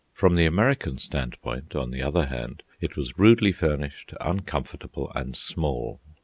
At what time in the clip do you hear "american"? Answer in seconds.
0.47-0.97